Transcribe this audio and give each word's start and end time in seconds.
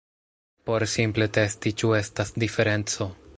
Por 0.69 0.85
simple 0.93 1.27
testi 1.37 1.75
ĉu 1.83 1.93
estas 2.01 2.33
diferenco 2.45 3.09